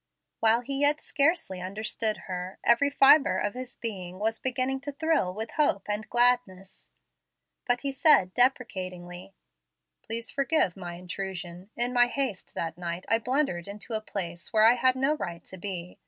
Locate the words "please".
10.01-10.31